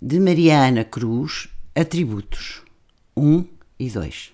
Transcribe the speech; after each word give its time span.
De 0.00 0.20
Mariana 0.20 0.84
Cruz, 0.84 1.48
Atributos 1.74 2.62
1 3.16 3.44
e 3.80 3.90
2. 3.90 4.32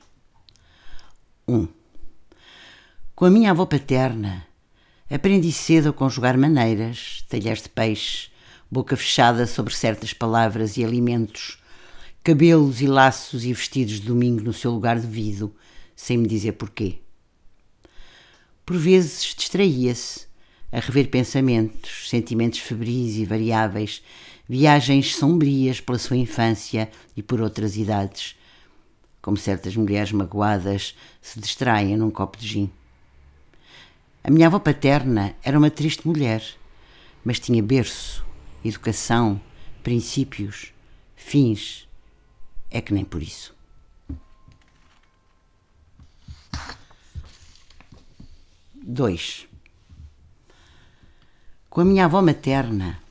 1. 1.49 1.69
Com 3.15 3.25
a 3.25 3.31
minha 3.31 3.51
avó 3.51 3.65
paterna, 3.65 4.47
aprendi 5.11 5.51
cedo 5.53 5.89
a 5.89 5.93
conjugar 5.95 6.37
maneiras, 6.37 7.25
talheres 7.31 7.63
de 7.63 7.71
peixe, 7.71 8.29
boca 8.71 8.95
fechada 8.95 9.47
sobre 9.47 9.75
certas 9.75 10.13
palavras 10.13 10.77
e 10.77 10.85
alimentos, 10.85 11.59
cabelos 12.23 12.83
e 12.83 12.87
laços 12.87 13.47
e 13.47 13.55
vestidos 13.55 14.01
de 14.01 14.07
domingo 14.07 14.43
no 14.43 14.53
seu 14.53 14.71
lugar 14.71 15.01
devido, 15.01 15.57
sem 15.97 16.19
me 16.19 16.29
dizer 16.29 16.53
porquê. 16.53 16.99
Por 18.67 18.77
vezes 18.77 19.35
distraía-se, 19.35 20.27
a 20.71 20.81
rever 20.81 21.09
pensamentos, 21.09 22.11
sentimentos 22.11 22.59
febris 22.59 23.17
e 23.17 23.25
variáveis, 23.25 24.03
viagens 24.49 25.17
sombrias 25.17 25.81
pela 25.81 25.99
sua 25.99 26.17
infância 26.17 26.91
e 27.17 27.23
por 27.23 27.41
outras 27.41 27.77
idades, 27.77 28.37
como 29.23 29.37
certas 29.37 29.77
mulheres 29.77 30.13
magoadas 30.13 30.95
se 31.21 31.41
distraem 31.41 31.97
num 31.97 32.11
copo 32.11 32.39
de 32.39 32.47
gin. 32.47 32.71
A 34.23 34.31
minha 34.31 34.47
avó 34.47 34.59
paterna 34.59 35.35
era 35.43 35.59
uma 35.59 35.71
triste 35.71 36.07
mulher, 36.07 36.43
mas 37.25 37.39
tinha 37.39 37.63
berço, 37.63 38.25
educação, 38.65 39.41
princípios, 39.83 40.73
fins. 41.15 41.89
É 42.71 42.81
que 42.81 42.93
nem 42.93 43.05
por 43.05 43.23
isso. 43.23 43.55
Dois. 48.75 49.47
Com 51.71 51.81
a 51.81 51.85
minha 51.85 52.05
avó 52.05 52.21
materna, 52.21 53.03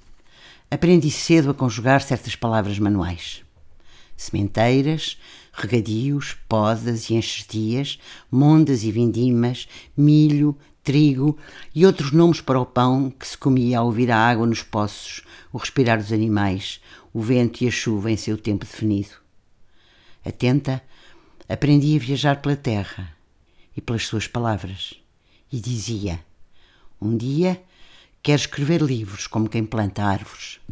aprendi 0.73 1.11
cedo 1.11 1.51
a 1.51 1.53
conjugar 1.53 2.01
certas 2.01 2.35
palavras 2.35 2.79
manuais. 2.79 3.43
Sementeiras, 4.17 5.19
regadios, 5.53 6.35
podas 6.49 7.09
e 7.09 7.13
enxertias, 7.13 7.99
mondas 8.31 8.83
e 8.83 8.91
vindimas, 8.91 9.67
milho, 9.95 10.57
trigo 10.83 11.37
e 11.75 11.85
outros 11.85 12.11
nomes 12.11 12.41
para 12.41 12.59
o 12.59 12.65
pão 12.65 13.11
que 13.11 13.27
se 13.27 13.37
comia 13.37 13.77
ao 13.77 13.85
ouvir 13.85 14.09
a 14.09 14.17
água 14.17 14.47
nos 14.47 14.63
poços, 14.63 15.21
o 15.51 15.57
respirar 15.57 15.99
dos 15.99 16.11
animais, 16.11 16.81
o 17.13 17.21
vento 17.21 17.63
e 17.63 17.67
a 17.67 17.71
chuva 17.71 18.11
em 18.11 18.17
seu 18.17 18.35
tempo 18.35 18.65
definido. 18.65 19.11
Atenta, 20.25 20.81
aprendi 21.47 21.95
a 21.95 21.99
viajar 21.99 22.41
pela 22.41 22.55
terra 22.55 23.15
e 23.77 23.81
pelas 23.81 24.07
suas 24.07 24.27
palavras 24.27 24.95
e 25.51 25.59
dizia: 25.59 26.19
Um 26.99 27.15
dia 27.15 27.61
quero 28.23 28.39
escrever 28.39 28.81
livros 28.81 29.27
como 29.27 29.49
quem 29.49 29.65
planta 29.65 30.03
árvores. 30.03 30.62